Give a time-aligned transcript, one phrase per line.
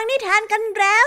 [0.00, 1.06] ฟังนิทานกันแล้ว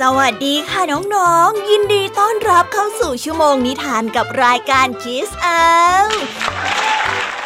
[0.00, 0.80] สวัสดีค่ะ
[1.14, 5.66] น้องๆ ยินดีต้อนรับเข้าสู่ชั่วโมงนิทานกับรายการคิสเอา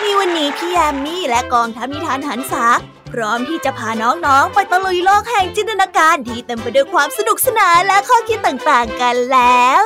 [0.03, 2.65] มีวันนี้พี่แยมมี่และกองทัพนิทานหันษา
[3.13, 9.83] พร้อมที่จะพาน้องๆ ไปตะลุยโลกแห่งจินตนาการที่เต็มไปด้วยความสนุกสนานและข้อคิดต่างๆกันแล้ว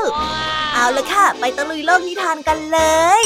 [0.73, 2.81] เอาละค่ะ ไปตะลุยโลกนิทานกันเล
[3.21, 3.23] ย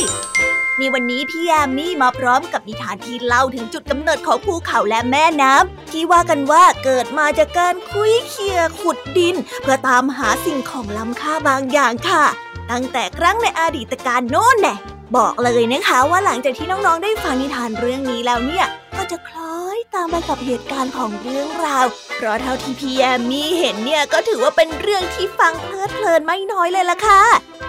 [0.78, 12.24] ในวันนี้พี่แยมมี่มาพร้อมกับนิทานที่เล่าถึงจุดกำเนิดของภูเขาและแม่น้ำที่ว่ากันว่าเกิดมาจากการคุยเคียขุดดิน เพื่อตามหาสิ่งของล้ำค่าบางอย่างค่ะ
[12.70, 14.74] ตั้งแต่ครั้งในอดีตการโน้นแน่
[15.16, 18.66] บอกเลยนะคะว่าหลังจากที่น้องๆได้ฟังนิทานเรื่องนี้แล้วเนี่ย
[18.98, 27.22] ก็จะคล้อยตามไปกับเหตุการณ์ของเรื่องราว เพราะเท่าที่พี่แอมมี่เห็นเนี่ยก็ถือว่าเป็นเรื่องที่ฟังเพลิดเพลินไม่น้อยเลยล่ะค่ะ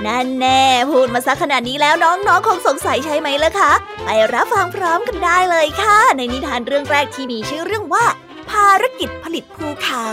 [0.05, 0.61] นั่นแน่
[0.91, 3.71] พูดมาสักขนาดนี้แล้วน้องๆคงสงสัยใช่ไหมล่ะคะ
[4.03, 8.05] ไปรับฟังพร้อมกันได้เลยค่ะ ในนิทานเรื่องแรกที่มีชื่อเรื่องว่า
[8.49, 10.07] ภารกิจผลิตภูเขา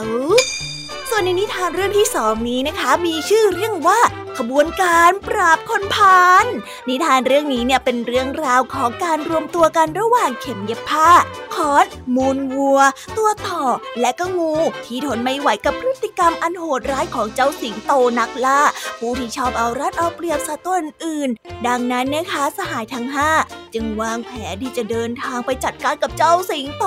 [1.09, 4.01] ส่วนในนิทานเรื่องที่สองนี้นะคะ มีชื่อเรื่องว่า
[4.39, 6.47] ขบวนการปราบคนพาล
[6.89, 11.11] นิทานเรื่องนี้เนี่ยเป็นเรื่องราวของการรวมตัวกันระหว่างเข็มเย็บผ้า
[11.55, 12.81] คอสมูลวัว
[13.19, 13.63] ตัวต่อ
[14.01, 18.61] และก็งู ที่ทนไม่ไหวกับพฤติกรรมอันโหดร้ายของเจ้าสิงโตนักล่า
[18.99, 21.29] ผู้ที่ชอบเอารัดเอาเปรียบสัตว์ตัวอื่น
[21.67, 23.31] ดังนั้นนะคะสหายทั้งห้า
[23.75, 26.85] จึงวางแผนที่จะเดินทางไปจัดการกับเจ้าสิงโต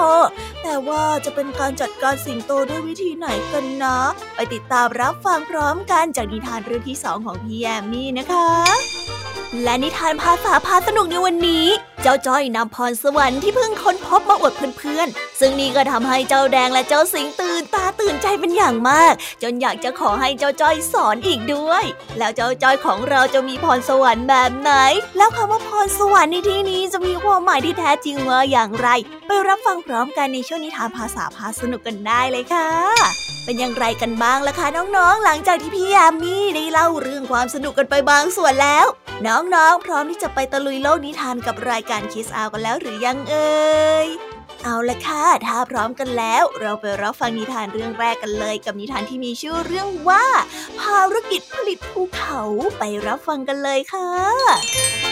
[0.63, 3.97] แต่ว่าจะเป็นการจัดการสิงโตด้วยวิธีไหนกันนะ
[4.35, 8.47] ไปติดตามรับฟังพร้อมกันจากนิทานเรื่องที่สองของพี่แยมมี่นะคะ
[9.63, 11.65] และนิทานภาษาพาสนุกในวันนี้
[12.01, 21.83] เจ้าจ้อยนำพรสวรรค์ที่เพิ่งค้นพบมาอวดเพื่อนๆ ซึ่งนี่ก็ทำให้เจ้าแดงและเจ้าสิงตื่นตาตื่นใจเป็นอย่างมาก จนอยากจะขอให้เจ้าจ้อยสอนอีกด้วย
[22.17, 24.71] แล้วเจ้าจ้อยของเราจะมีพรสวรรค์แบบไหน
[25.17, 28.87] แล้วคำว่าพรสวรรค์ในที่นี้จะมีความหมายที่แท้จริงว่าอย่างไร
[29.27, 34.67] ไปรับฟังพร้อมกันในช่วงนิทานภาษาพาสนุกกันได้เลยค่ะ เป็นอย่างไรกันบ้างล่ะคะ
[34.97, 38.85] น้องๆ หลังจากที่พี่ยามีได้เล่าเรื่องความสนุกกันไปบางส่วนแล้ว
[39.27, 44.07] น้องๆ พร้อมที่จะไปตะลุยโลกนิทานกับรายการคิสอากันแล้วหรือยังเอ่ย
[44.63, 50.25] เอาละค่ะ ถ้าพร้อมกันแล้ว เราไปรับฟังนิทานเรื่องแรกกันเลย กับนิทานที่มีชื่อเรื่องว่า
[50.79, 52.41] ภารกิจผลิตภูเขา
[52.77, 55.08] ไปรับฟังกันเลยค่ะ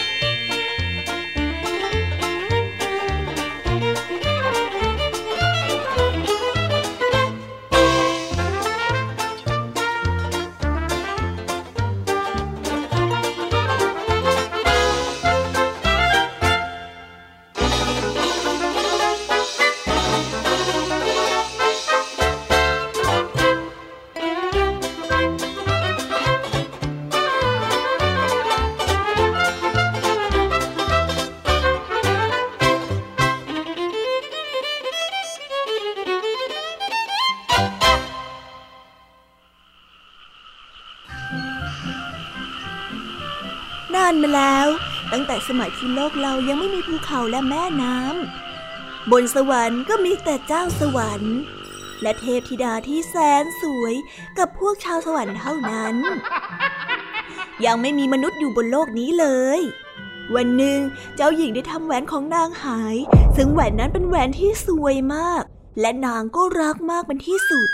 [45.48, 51.36] สมัยที่โลกเรายังไม่มีภูเขาและแม่น้ำบนสวรรค์ก็มีแต่เจ้าสวรรค์
[52.02, 53.94] และเทพธิดาที่แสนสวย
[54.38, 55.96] กับพวกชาวสวรรค์เท่านั้น
[57.64, 59.26] ยังไม่มีมนุษย์อยู่บนโลกนี้เล
[59.58, 59.60] ย
[60.34, 60.78] วันหนึ่ง
[61.16, 62.96] เจ้าหญิงได้ทำแหวนของนางหาย
[63.36, 65.42] ซึ่งแหวนนั้นเป็นแหวนที่สวยมาก
[65.80, 67.68] และนางก็รักมากเป็นที่สุด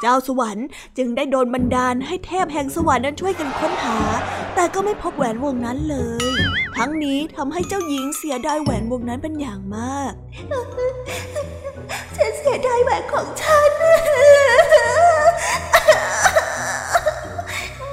[0.00, 0.66] เจ้าสวรรค์
[0.96, 3.98] จึงได้โดนบันดาลให้เทพแห่งสวรรค์นั้นช่วยกันค้นหา
[4.54, 6.27] แต่ก็ไม่พบแหวนวงนั้นเลย
[6.82, 10.12] ทั้งนี้ทำให้เจ้าหญิงเสียดายแหวนวงนั้นเป็นอย่างมาก
[12.16, 13.70] ฉันเสียดายแหวนของฉัน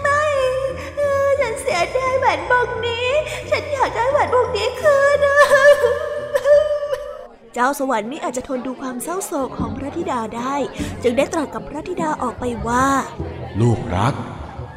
[0.01, 0.23] ไม่
[1.39, 3.09] ฉันเสียดายแหวนวงนี้
[3.51, 5.19] ฉันอยากได้แหวนวงนี้คืน
[7.53, 10.55] เจ้าสวรรค์ไม่อาจจะทนดูความเศร้าโศกของพระธิดาได้
[11.03, 12.87] จึงได้ตรัสกับพระธิดาออกไปว่า
[13.61, 14.13] ลูกรัก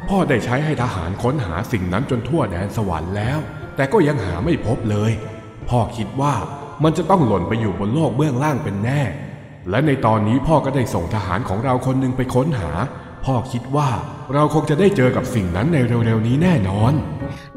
[0.08, 3.40] พ่อได้ใช้ให้ทหารค้นหาสิ่งนั้นจนทั่วแดนสวรรค์แล้ว
[3.78, 5.12] แต่ก็ยังหาไม่พบเลย
[5.68, 6.34] พ่อคิดว่า
[6.82, 9.02] มันจะต้องหล่นไปอยู่บนโลกเบื้องล่างเป็นแน่
[9.70, 12.70] และในตอนนี้พ่อก็ได้ส่งทหารของเราคนหนึ่งไปค้นหา
[13.24, 13.88] พ่อคิดว่า
[14.34, 16.92] เราคงจะได้เจอกับสิ่งนั้นในเร็วๆนี้แน่นอน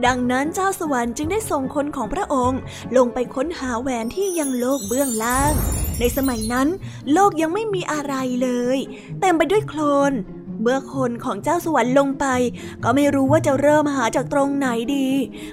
[0.06, 2.60] ดังนั้นเจ้าสวรรค์จึงได้ส่งคนของพระองค์
[2.98, 5.54] ลงไปค้นหาแหวนที่ยังโลกเบื้องล่าง
[6.00, 6.68] ในสมัยนั้น
[7.14, 8.78] โลกยังไม่มีอะไรเลย
[9.20, 9.82] เต็มไปด้วยโคล
[10.12, 10.14] น
[10.62, 12.26] เมื่อคนของเจ้าสวรรค์ลงไป
[12.84, 15.10] ก็ไม่รู้ว่าจะเริ่มหาจากตรงไหนดี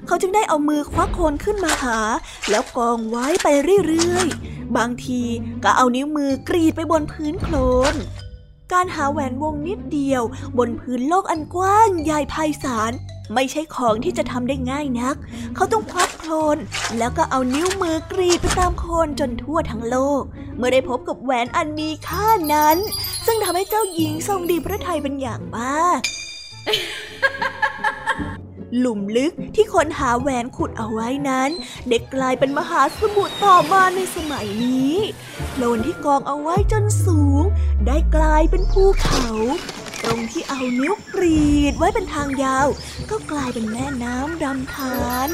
[0.06, 1.98] เขาจึงได้เอามือควักโคลนขึ้นมาหา
[2.50, 3.48] แล้วกองไว้ไป
[3.86, 5.22] เรื่อยๆ บางที
[5.64, 7.56] ก็เอานิ้วมือกรีดไปบนพื้นโคล
[7.92, 7.94] น
[8.72, 10.22] การหาแหวนวงนิดเดียว
[10.58, 12.92] บนพื้นโลกอันกว้างใหญ่ไพศาล
[13.34, 15.16] ไม่ใช่ของที่จะทำได้ง่ายนัก
[15.54, 16.58] เขาต้องพลัดโคลน
[16.98, 20.22] แล้วก็เอานิ้วมือกรีดไปตามโคลนจนทั่วทั้งโลก
[20.56, 22.76] เมื่อได้พบกับแหวนอันมีค่านั้น
[23.26, 26.00] ซึ่งทำให้เจ้าหญิงทรงดีพระทัยเป็นอย่างมาก
[28.78, 31.50] หลุมลึกที่คนหาแหวนขุดเอาไว้นั้น
[31.88, 34.96] เด็กกลายเป็นมหาสมุทรต่อมาในสมัยนี้
[35.50, 37.42] โคลนที่กองเอาไว้จนสูง
[37.86, 39.26] ได้กลายเป็นภูเขา
[40.04, 42.66] ตรงที่เอานิ้วกรีดไว้เป็นทางยาว
[43.10, 44.98] ก็กลายเป็นแม่น้ำดำทา
[45.28, 45.30] น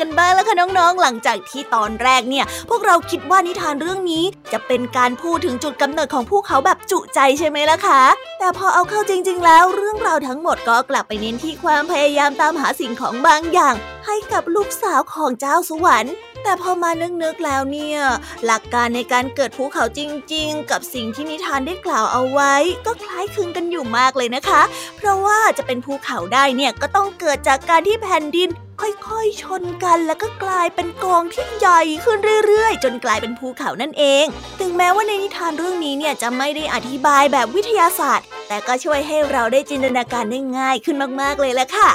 [0.00, 8.02] กันบ้างแล่ะคะน้องๆ หลังจากที่ตอนแรกเนี่ย พวกเราคิดว่านิทานเรื่องนี้จะเป็นการพูดถึงจุดกำเนิดของภูเขาแบบจุใจใช่ไหมล่ะคะ
[8.38, 13.74] แต่พอเอาเข้าจริง ๆ แล้วเรื่องราวทั้งหมดก็กลับไปเน้นที่ความพยายามตามหาสิ่งของบางอย่าง
[14.06, 16.90] ให้กับลูกสาวของเจ้าสวรรค์แต่พอมา
[17.22, 17.98] นึกๆแล้วเนี่ย
[18.46, 20.00] หลักการในการเกิดภูเขาจ
[20.34, 22.54] ริงๆ กับสิ่งที่นิทานได้กล่าวเอาไว้
[22.86, 24.62] ก็คล้ายคลึงกันอยู่มากเลยนะคะ
[24.96, 28.48] เพราะว่าจะเป็นภูเขาได้เนี่ยก็ต้องเกิดจากการที่แผ่นดิน
[28.82, 34.24] ค่อยๆ ชนกันแล้วก็กลายเป็นกองที่ใหญ่ขึ้นเรื่อยๆ จนกลายเป็นภูเขานั่นเอง
[34.60, 41.90] ถึงแม้ว่าในนิทานเรื่องนี้เนี่ยจะไม่ได้อธิบายแบบวิทยาศาสตร์ แต่ก็ช่วยให้เราได้จินตนาการได้ง่ายขึ้นมากๆเลยแหละค่ะ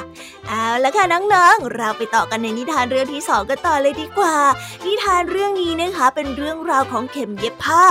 [0.48, 4.36] เอาละค่ะน้องๆ เราไปต่อกันในนิทานเรื่องที่สองกันต่อเลยดีกว่า
[4.86, 7.84] นิทานเรื่องนี้นะคะเป็นเรื่องราวของเข็มเย็บผ้า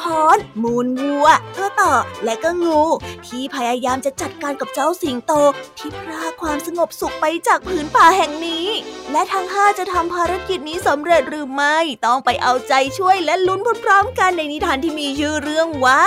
[0.00, 1.94] ค้อน มูลวัวตัวต่อ
[2.24, 2.80] และก็งู
[3.26, 5.32] ที่พยายามจะจัดการกับเจ้าสิงโต
[5.78, 8.66] ที่พรากความสงบสุขไปจากผืนป่าแห่งนี้
[9.12, 16.02] และทั้งห้าจะทำภารกิจนี้สำเร็จหรือไม่ ต้องไปเอาใจช่วยและลุ้นพร้อมๆกันในนิทานที่มีชื่อเรื่องว่า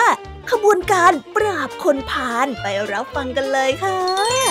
[0.51, 4.44] ขบวนการปราบคนพาลไปรับฟังกันเลยค่ะ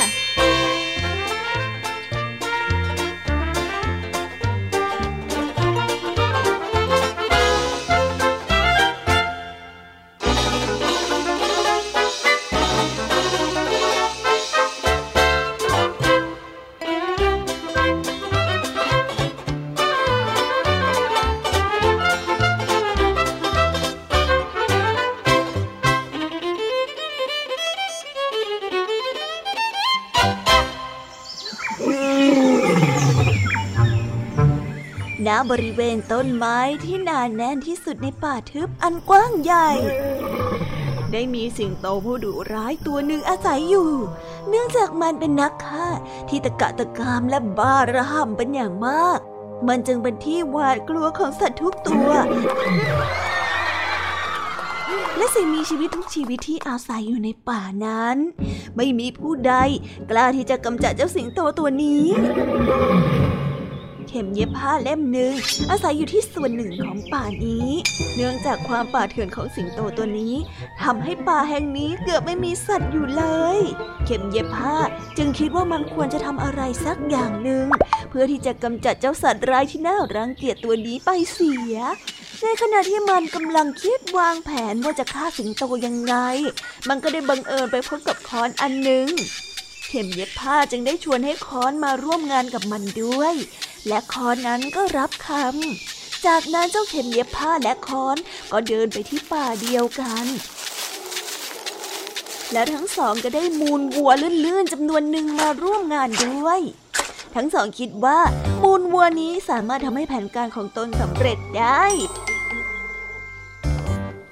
[35.50, 39.68] บริเวณต้นไม้ที่หนาแน่นที่สุดในป่าทึบอันกว้างใหญ่
[41.12, 43.90] ได้มีสิงโตผู้ดุร้ายตัวหนึ่งอาศัยอยู่
[44.48, 45.88] เนื่องจากมันเป็นนักฆ่า
[46.28, 49.18] ที่ตะกะตะกามและบ้าระห่ำเป็นอย่างมาก
[49.68, 52.08] มันจึงเป็นที่หวาดกลัวของสัตว์ทุกตัว
[55.16, 58.16] และสิ่งมีชีวิตทุกชีวิตที่อาศัยอยู่ในป่านั้น
[58.76, 59.54] ไม่มีผู้ใด
[60.10, 62.04] กล้าที่จะกำจัดเจ้าสิงโตตัวนี้
[64.08, 65.32] เข็มเย็บผ้าเล่มหนึ่ง
[65.70, 67.68] อาศัยอยู่ที่ส่วนหนึ่งของป่านี้
[68.16, 70.34] เนื่องจากความป่าเถื่อนของสิงโตตัวนี้
[70.82, 73.24] ทำให้ป่าแห่งนี้เกือบไม่มีสัตว์อยู่เล
[73.56, 73.58] ย
[74.04, 74.76] เข็มเย็บผ้า
[75.16, 77.66] จึงคิดว่ามันควรจะทำอะไรสักอย่างหนึ่ง
[78.10, 81.76] เพื่อที่จะกำจัดเจ้าสัตว์ร้ายที่น่ารังเกียจตัวนี้ไปเสีย
[82.42, 86.14] ในขณะที่มันกำลังคิดวางแผนว่าจะฆ่าสิงโตยังไง
[86.88, 89.08] มันก็ได้บังเอิญไปพบกับค้อนอันหนึ่ง
[89.88, 93.34] เข็มเย็บผ้าจึงได้ชวนให้ค้อนมาร่วมงานกับมันด้วย
[93.88, 98.16] และคอนนั้นก็รับคำ จากนั้นเจ้าเข็มเย็บผ้าและคอน
[98.52, 100.26] ก็เดินไปที่ป่าเดียวกัน
[102.52, 104.10] แล้วทั้งสองก็ได้มูลวัว
[104.44, 106.60] ลื่นๆจำนวนหนึ่งมาร่วมงานด้วย
[107.34, 108.18] ทั้งสองคิดว่า
[108.62, 111.84] มูลวัวนี้สามารถทำให้แผนการของตนสำเร็จได้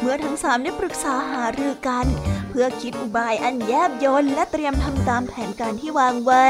[0.01, 2.07] เมื่อทั้งสามได้ปรึกษาหารือกัน
[2.55, 6.47] เพื่อคิดอุบายอันแยบยลและเตรียมทำตามแผนการที่วางไว้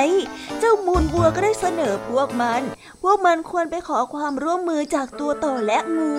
[0.59, 2.62] เจ้ามูลวัวก็ได้เสนอพวกมัน
[3.02, 6.14] พวกมันควรไปขอความร่วมมือจากตัวต่อและงู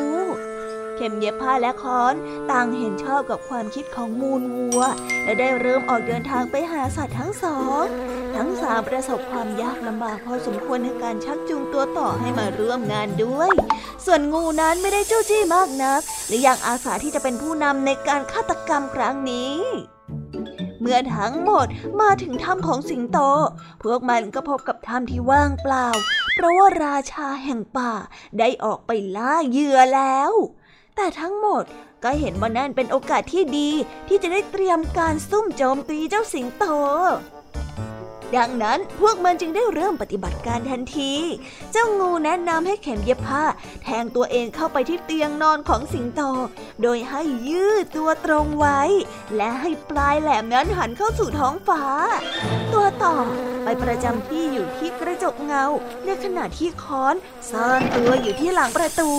[0.95, 2.13] เข็มเย็บผ้าและค้อน
[2.51, 4.81] ต่างเห็นชอบกับความคิดของมูลวัว
[5.23, 7.83] และได้เริ่มออกเดินทางไปหาสัตว์ทั้งสอง
[8.35, 13.51] ทั้งสามประสบความยากลำบากพอสมควรในการชักจูงตัวต่อให้มาร่วมงานด้วย
[14.05, 19.55] ส่วนงูนั้นไม่ได้เจู้จี้มากนักและยังอาสาที่จะเป็นผู้นำในการฆาตกรรมครั้งนี้
[20.79, 21.67] เมื่อทั้งหมด
[22.01, 23.17] มาถึงถ้ำของสิงโต
[23.81, 25.87] พวกมันก็พบกับถ้ำที่ว่างเปล่า
[26.35, 27.93] เพราะว่าราชาแห่งป่า
[28.39, 30.31] ได้ออกไปล่าเหยื่อแล้ว
[30.95, 31.63] แต่ทั้งหมด
[32.03, 33.69] ก็เห็นว่านั่นเป็นโอกาสที่ดี
[34.07, 36.65] ที่จะได้เตรียมการซุ่มโจมตีเจ้าสิงโต
[38.37, 41.13] ดังนั้นพวกมันจึงได้เริ่มปฏิบัติการทันที
[41.71, 43.43] เจ้างูแนะนำให้เข็มเย็บผ้า
[43.83, 46.21] แทงตัวเองเข้าไปที่เตียงนอนของสิงโต
[46.81, 48.81] โดยให้ยืดตัวตรงไว้
[49.35, 51.83] และให้ปลายแหลมนั้นหันเข้าสู่ท้องฟ้า
[52.73, 53.15] ตัวต่อ
[53.63, 55.65] ไปประจำที่อยู่ที่กระจกเงา
[56.05, 57.15] ในขณะที่ค้อน
[57.49, 59.11] ซ่อนตัวอยู่ที่หลังประตู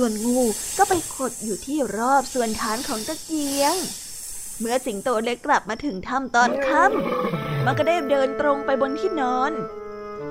[0.00, 0.40] ส่วนงู
[0.78, 3.74] ก็ไปขดอยู่ที่รอบส่วนฐานของตะเกียง
[4.58, 9.52] เมื่อสิงโตเล็กกลับมาถึงถ้ำตอนค่ำมันก็ได้เดินตรงไปบนที่นอน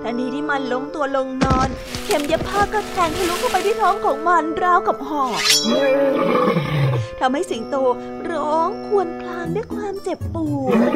[0.02, 1.68] ทันทีที่มันล้มตัวลงนอน
[2.06, 5.42] เข็มเย็บผ้าก็แทงทะลุเข้าไปที่ท้องของมันราวกับหอก
[7.20, 7.76] ทำให้สิงโต
[8.32, 10.92] ร้องครวญครางด้วยความเจ็บปวด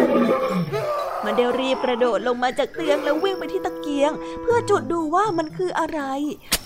[1.24, 4.12] มันได้รีบกระโดดลงมาจากเตียงแล้ววิ่งไปที่ตะเกียง
[4.42, 6.02] เพื่อจุดดูว่ามันคืออะไร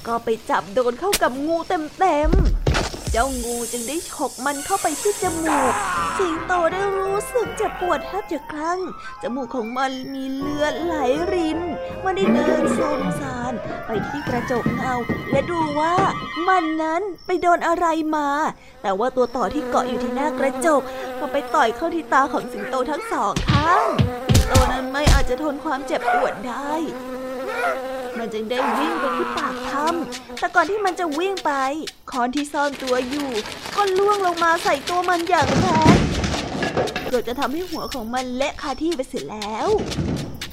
[0.07, 1.57] ก็ไปจับโดนเข้ากับงู
[1.99, 5.73] เต็มๆ เจ้างูจึงได้ฉกมันเข้าไปที่จมูก
[6.17, 8.79] สิงโตได้รู้สึกเจ็บปวดแทบจะคลั่ง
[9.21, 10.95] จมูกของมันมีเลือดไหล
[11.33, 11.59] ริน
[12.03, 13.53] มันได้เดินโซมซาน
[13.85, 14.95] ไปที่กระจกเงา
[15.31, 15.95] และดูว่า
[16.47, 18.27] มันนั้นไปโดนอะไรมา
[18.81, 20.81] แต่ว่าตัวต่อที่เกาะอยู่ที่หน้ากระจก
[21.19, 23.87] ก็ไปต่อยเข้าที่ตาของสิงโตทั้งสองข้าง
[24.27, 26.71] สิงโตนั้นไม่อาจจะทนความเจ็บปวดได้
[28.25, 31.51] มันจึงได้วิ่งไปที่ปากถ้ำแต่ก่อนที่มันจะวิ่งไป
[32.11, 33.29] คอนที่ซ่อนตัวอยู่
[33.75, 35.97] ก็ล่วงลงมาใส่ตัวมันอย่างแรง
[37.07, 39.67] เกือบจะทำให้หัวของมันเละคาที่ไปเสียแล้ว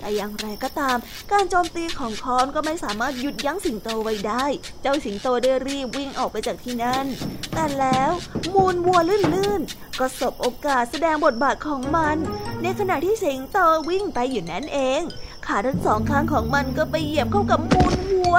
[0.01, 0.99] แต่อย่างไรก็ตาม
[1.33, 4.45] การโจมตีของคอนก็ไม่สามารถหยุดยั้งสิงโตไว้ได้
[4.83, 7.07] เจ้าสิงโตได้รีบวิ่งออกไปจากที่นั่น
[7.55, 8.13] แต่แล้ว
[8.55, 9.01] มูลวัว
[9.35, 12.17] ลื่นๆ ก็สบโอกาสแสดงบทบาทของมัน
[12.63, 15.03] ในขณะที่สิงโตวิ่งไปอยู่นั่นเอง
[15.47, 18.37] ขาทั้งสองข้างของมันก็ไปเหยียบเข้ากับมูลวัว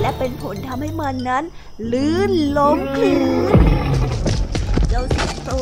[0.00, 1.44] และเป็นผลทำให้มันนั้น
[1.92, 3.18] ลื่นล้มคลื่
[3.74, 3.75] น
[5.46, 5.52] โต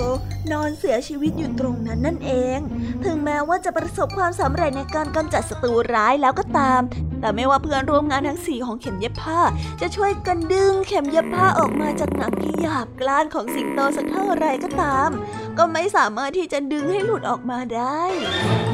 [0.52, 2.58] นอนเสียชีวิตอยู่ตรงนั้นนั่นเอง
[3.04, 6.80] ถึงแม้ว่าจะประสบความสำเร็จในการกำจัดศัตรูร้ายแล้วก็ตาม
[7.20, 9.40] แต่ไม่ว่าเพื่อนร่วมงานทั้งสี่ของเข็มเย็บผ้า
[9.80, 15.10] จะช่วยกันดึงเข็มเย็บผ้าออกมาจากหนังที่หยาบกร้านของสิงโตสักเท่าไรก็ตาม
[15.58, 18.02] ก็ไม่สามารถที่จะดึงให้หลุดออกมาได้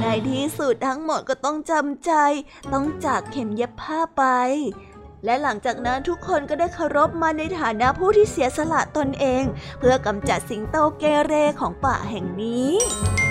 [0.00, 2.12] ในที่สุดทั้งหมดก็ต้องจำใจ
[2.72, 4.24] ต้องจากเข็มเย็บผ้าไป
[5.24, 9.44] และหลังจากนั้นทุกคนก็ได้เคารพมาในฐานะผู้ที่เสียสละตนเอง
[9.78, 13.29] เพื่อกำจัดสิงโตเกเรของป่าแห่งนี้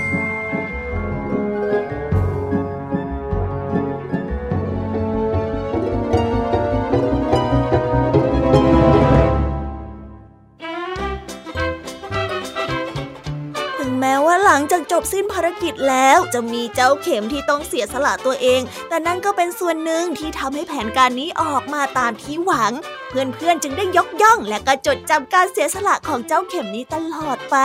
[15.00, 22.72] บสิ้นภารกิจแล้วจะมีเจ้าเข็มที่ต้องเสียสละตัวเอง แต่นั่นก็เป็นส่วนหนึ่งที่ทำให้แผนการนี้ออกมาตามที่หวัง
[23.10, 27.58] เพื่อนๆจึงได้ยกย่องและก็จดจำการเสียสละของเจ้าเข็มนี้ตลอดไป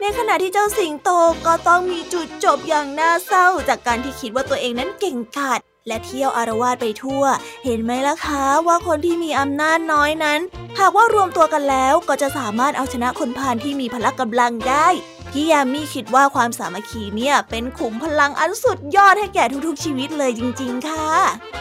[0.00, 1.10] ในขณะที่เจ้าสิงโต
[1.46, 7.24] ก็ต้องมีจุดจบอย่างน่าเศร้า จากการที่คิดว่าตัวเองนั้นเก่งกาจและเที่ยวอารวาสไปทั่ว
[7.64, 10.40] เห็นไหมล่ะคะว่าคนที่มีอำนาจน้อยนั้น
[10.78, 14.88] หากว่ารวมตัวกันแล้วก็จะสามารถเอาชนะคนพาลที่มีพละกำลังได้
[15.32, 21.08] พี่ยามีคิดว่าความสามัคคีเนี่ยเป็นขุมพลังอันสุดยอดให้แก่ทุกๆ ชีวิตเลยจริง ๆ ค่ะ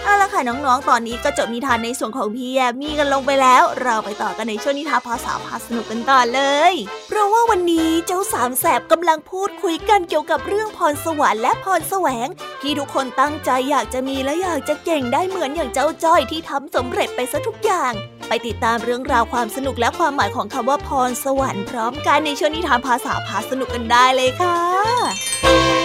[0.03, 6.74] เอาละค่ะน้องๆ ตอนนี้ก็จบนิทานในส่วนของพี่ยามีกันลงไปแล้ว เราไปต่อกันในช่วงนิทานภาษาพาสนุกกันต่อเลย
[7.07, 12.27] เพราะว่าวันนี้เจ้าสามแสบกำลังพูดคุยกันเกี่ยวกับเรื่องพรสวรรค์และพรแสวง
[12.62, 17.93] ที่ทุกคนตั้งใจอยากจะมีและอยากจะเก่งได้เหมือนอย่างเจ้าจ้อยที่ทำสำเร็จไปซะทุกอย่าง
[18.27, 25.76] ไปติดตามเรื่องราวความสนุกและความหมายของคำว่าพรสวรรค์พร้อมกันในช่วงนิทานภาษาพาสนุกกันได้เลยค่ะ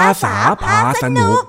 [0.00, 1.42] าษาพาสนุก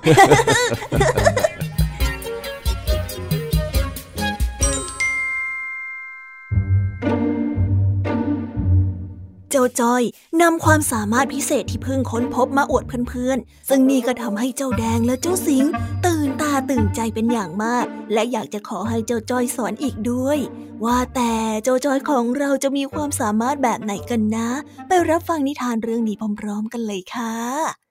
[9.51, 10.03] เจ้าจ้อย
[10.41, 15.63] นำความสามารถพิเศษที่เพิ่งค้นพบมาอวดเพื่อนๆ ซึ่งนี่ก็ทำให้เจ้าแดงและเจ้าสิง
[16.05, 20.37] ตื่นตาตื่นใจเป็นอย่างมาก และอยากจะขอให้เจ้าจ้อยสอนอีกด้วย
[20.85, 21.33] ว่าแต่
[21.63, 24.49] เจ้าจ้อยของเราจะมีความสามารถแบบไหนกันนะ
[24.87, 27.82] ไปรับฟังนิทานเรื่องนี้พร้อม ๆ กันเลยค่ะ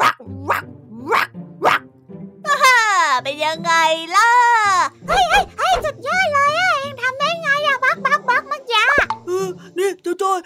[0.00, 0.16] รัก
[0.50, 0.66] รัก
[1.12, 1.30] รัก
[1.66, 1.82] รัก
[3.22, 3.72] เป็นยังไง
[4.16, 4.30] ล่ะ
[5.08, 8.84] เฮ้ยเฮ้ยเฮ้ยสุดยอดเลยอะเองทำได้ไงอะบักบักบักเมื่อกี้
[9.26, 10.38] เออนี่เจ้าจ้อย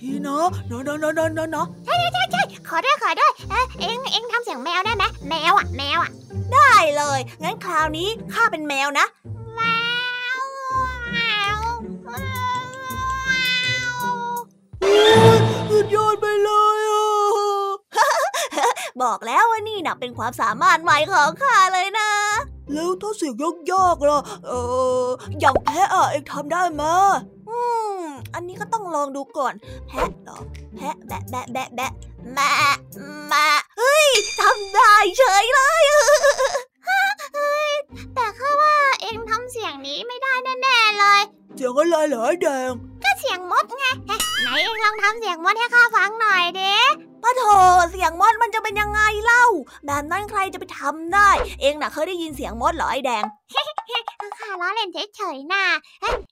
[0.00, 6.10] ทีเนาะเนาะเนาะเนาะเนาะเนาะใช่ใช่ใช่ขอด้วยขอด้วยเออเอ็งเอ็งทำเสียงแมวได้ไหมแมวอะแมวอะ
[6.54, 9.06] ได้เลย งั้นคราวนี้ข้าเป็นแมวนะ
[19.02, 22.10] บอกแล้วว่านี่นะเป็นความสามารถใหม่ของข้าเลยนะ
[22.72, 23.34] แล้วถ้าเสียง
[23.72, 24.52] ยากๆล่ะ เอ
[25.04, 25.06] อ
[25.40, 26.82] อย่างแพะอะเอ็งทำได้ไหม
[27.48, 27.58] อื
[27.98, 28.02] ม
[28.34, 29.54] อันนี้ก็ต้องลองดูก่อน
[29.88, 30.38] แพะเหรอ
[30.76, 31.92] แพะแบะแบะแบะแบะ
[32.34, 32.50] แม่
[33.28, 33.48] แม่
[33.78, 34.06] เฮ้ย
[34.40, 35.82] ทำได้เฉยเลย
[36.86, 37.70] เฮ้ย
[38.14, 41.22] แต่ข้าว่าเอ็งทำเสียงนี้ไม่ได้แน่ๆเลย
[41.56, 42.70] เสียงอะไรเหรอแดง
[43.04, 43.84] ก็เสียงมดไง
[44.46, 46.76] ไหนเอ็งลองทำเสียงมดให้ข้าฟังหน่อยเด้
[47.22, 47.42] ป้าโถ
[47.90, 49.44] เสียงมดมันจะเป็นยังไงเล่า
[49.86, 53.24] แบบนั้นใครจะไปทำได้ เองน่ะเคยได้ยินเสียงมดเหรอไอแดง
[54.40, 55.64] ข้าล้อเล่นเฉยๆน่ะ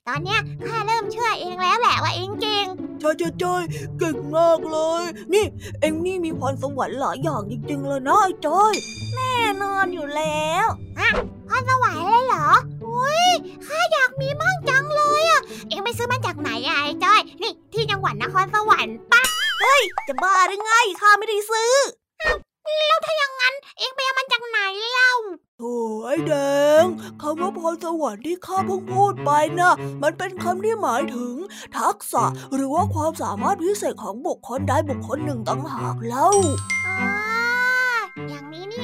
[0.06, 2.66] ตอนเนี้ยข้าเริ่มเชื่อเองแล้วแหละว่าเองเก่ง
[3.00, 3.54] ใช่ใช่ใช่
[3.98, 5.44] เก่งมากเลย นี่
[5.80, 8.74] เองนี่มีพรสวรรค์หลายอย่างจริงๆเลยนะไอ้จอย
[9.14, 10.66] แน่นอนอยู่แล้ว
[10.98, 11.08] อะ
[11.48, 12.48] พรสวรรค์เลยเหรอ
[12.94, 13.28] อุ้ย
[13.66, 19.22] ข้าอยากมีมั่งจังเลยอะ เองไปซื้อมาจากไหนอะไอ้จอย นี่ที่จังหวัดนครสวรรค์ปะ
[19.60, 21.74] เฮ้ย จะบ้าหรือไงข้าไม่ได้ซื้อ
[22.78, 24.58] แล้วถ้าอย่างนั้น เองไปเอามันจากไหน
[24.92, 25.14] เล่า
[25.58, 25.74] โถ่
[26.04, 26.34] ไอ้แด
[26.82, 26.84] ง
[27.20, 31.34] คำว่าพรสวรรค์ที่ข้าเพิ่งพูดไปนะมันเป็นคำที่หมายถึง
[31.76, 32.24] ทักษะ
[32.54, 36.28] หรือว่าความสามารถพิเศษของบุคคลใดบุคคลหนึ่งต่างหากเล่า
[36.86, 36.96] อ๋อ
[38.28, 38.80] อย่างนี้นี่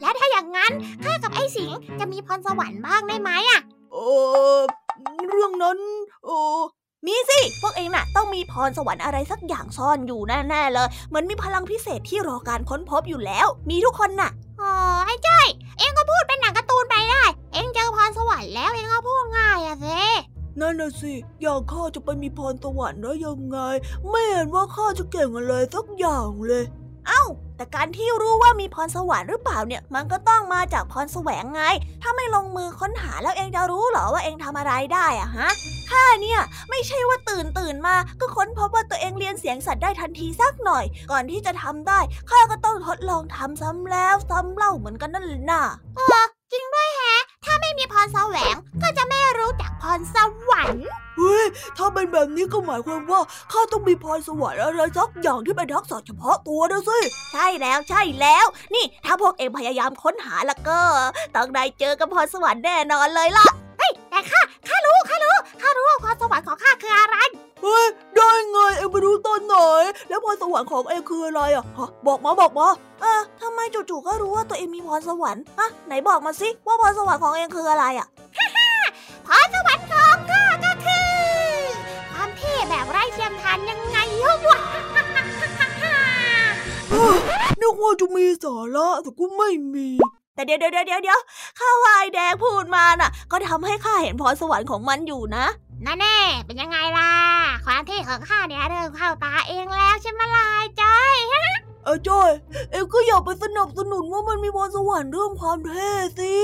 [0.00, 0.72] แล้วถ้าอย่างนั้น
[1.04, 1.70] ข้ากับไอ้สิง
[2.00, 3.60] จะมีพรสวรรค์บ้างได้ไหมอะ
[3.92, 3.96] เอ
[4.56, 4.60] อ
[5.28, 5.78] เรื่องนั้น
[6.24, 6.60] เออ
[7.06, 14.30] มีสิ พวกเองน่ะ ต้องมีพรสวรรค์อะไรสักอย่างซ่อนอยู่แน่ๆเลย เหมือนมีพลังพิเศษที่รอการค้นพบอยู่แล้ว มีทุกคนน่ะ
[14.60, 14.72] อ๋อ
[15.06, 15.46] ไอ้จ้อย
[15.78, 20.00] เองก็พูดเป็นหนังการ์ตูนไปได้ เองเจอพรสวรรค์แล้วเองก็พูดง่ายอะสิ
[20.60, 23.58] นั่นน่ะสิ อยากข้าจะไปมีพรสวรรค์ได้ยังไง
[24.08, 26.64] ไม่เห็นว่าข้าจะเก่งอะไรสักอย่างเลย
[27.08, 27.22] เอ้า
[27.56, 31.62] แต่การที่รู้ว่ามีพรสวรรค์หรือเปล่าเนี่ย มันก็ต้องมาจากพรแสวงไง
[32.02, 35.48] ถ้าไม่ลงมือค้นหาแล้วเองจะรู้เหรอว่าเองทำอะไรได้อะฮะ
[35.90, 45.62] ข้าเนี่ยไม่ใช่ว่าตื่นตื่นมา ก็ค้นพบว่าตัวเองเรียนเสียงสัตว์ได้ทันทีสักหน่อย ก่อนที่จะทำได้ ข้าก็ต้องทดลองทำซ้ำแล้วซ้ำเล่าเหมือนกันนั่นแหละนะ
[45.96, 47.05] เออจริงด้วยแฮะ
[47.46, 50.16] ถ้าไม่มีพรแสวงก็จะไม่รู้จักพรส
[50.50, 50.86] วรรค์
[51.18, 51.44] เฮ้ย
[51.76, 53.20] ถ้าเป็นแบบนี้ก็หมายความว่า
[53.52, 56.98] ข้าต้องมีพรสวรรค์อะไรสักอย่างที่เป็นทักษะเฉพาะตัวนะสิ
[57.32, 60.78] ใช่แล้วใช่แล้ว นี่ถ้าพวกเองพยายามค้นหาแล้วก็
[61.36, 63.46] ต้องได้เจอกับพรสวรรค์แน่นอนเลยล่ะ
[63.78, 67.16] เฮ้ยแต่ข้าข้ารู้ข้ารู้ข้ารู้ว่าพรสวรรค์ของข้าคืออะไร
[67.62, 69.54] เฮ้ยได้ไงเอ็งไปรู้ตอนไหน
[70.08, 71.64] แล้วพรสวรรค์ของเอ็งคืออะไรอะ
[72.06, 72.68] บอกมาบอกมา
[73.00, 78.08] เออทำ ไมจู่ๆก็รู้ว่าตัวเองมีพรสวรรค์อะไหนบอกมาสิว่าพรสวรรค์ของเองคืออะไรอะ
[79.26, 81.10] พรสวรรค์ของข้าก็คือ
[82.12, 83.98] ความเท่แบบไร้เทียมทานยังไง
[84.48, 84.58] วะ
[87.60, 89.88] นึกว่าจะมีสาระแต่ก็ไม่มี
[90.34, 91.20] แต่เดี๋ยวเดี๋ยวเดี๋ยวเดี๋ยว
[91.58, 95.46] ข้าวายแดงพูดมาน่ะ ก็ทำให้ข้าเห็นพรสวรรค์ของมันอยู่นะ
[95.86, 97.10] นั่นแน่เป็นยังไงล่ะ
[97.66, 100.48] ความเท่ของข้าเนี่ยเริ่มเข้าตาเองแล้วใช่ไหมล่ะ
[100.80, 101.16] จ้อย
[101.86, 102.30] เออจ้อย
[102.70, 106.34] เอ็งก็อย่าไปสนับสนุนว่ามันมีพรสวรรค์เรื่องความเท่สิ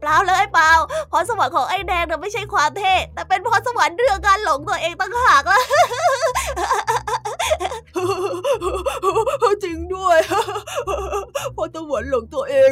[0.00, 0.70] เปล่าเลยเปล่า
[1.10, 5.60] พรสวรรค์ของไอ้แดงเนี่ยไม่ใช่ความเท่แต่เป็นพรสวรรค์เรื่องการหลงตัวเองตั้งหากละ
[9.64, 10.18] จริงด้วย
[11.56, 12.70] พรสวรรค์หลงตัวเอง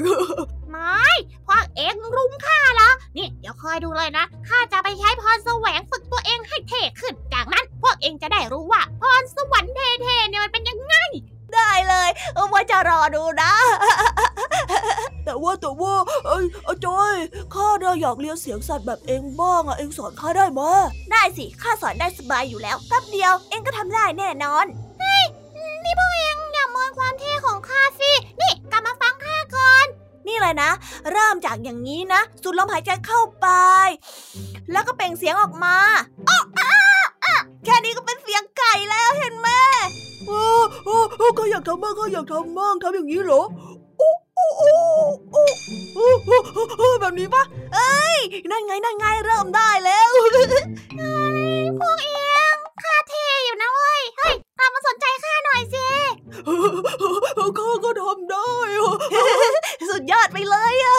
[0.71, 1.07] ไม่
[1.47, 8.65] พวกเอ็งรุมข้าเหรอนี่เดี๋ยวคอยดูเลยนะข้าจะไปใช้พรแสวงฝึกตัวเองให้เท่ขึ้น จากนั้นพวกเอ็งจะได้รู้
[9.37, 10.95] สวรรค์เท่ๆเนี่ยมันเป็นยังไง
[11.55, 12.09] ได้เลย
[12.53, 13.53] ว่าจะรอดูนะ
[15.25, 15.95] แต่ว่าแต่ว่า
[16.27, 16.45] เอ้ย
[16.85, 17.15] จอย
[17.55, 20.61] ข้าเราอยากเรียนเสียงสัตว์แบบเองบ้างอะเองสอนข้าได้ไหม
[21.11, 24.66] ได้สิข้าสอนได้สบายอยู่แล้วแป๊บเดียวเองก็ทำได้แน่นอน
[25.01, 25.25] เฮ้ย
[25.85, 29.87] นี่พวกเองอย่ามองความเท่ของข้าสินี่กลับมาฟังข้าก่อน
[30.27, 30.71] นี่เลยนะ
[31.12, 33.47] เริ่มจากอย่างนี้นะสูดลมหายใจเข้าไป
[34.73, 35.77] แล้วก็เปล่งเสียงออกมา
[36.29, 36.38] อ๋อ
[37.64, 39.49] แค่นี้ก็เป็นเสียงไก่แล้วเห็นไหม
[40.27, 40.42] โอ้
[40.85, 43.42] โอ้ก็อยากทำบ้างก็อยากทำบ้างทำอย่างนี้เหรอ
[47.01, 47.42] แบบนี้ปะ
[47.75, 48.18] เอ้ย
[48.51, 50.11] นั่นไง นั่นไง เริ่มได้แล้ว
[51.81, 52.18] พวกเอ
[52.53, 55.88] งข้าเทอยู่นะเว้ย เฮ้ยกลับมาสนใจข้าหน่อยสิ
[57.37, 58.49] ข้าก็ทำได้
[59.88, 60.99] สุดยอดไปเลยอะ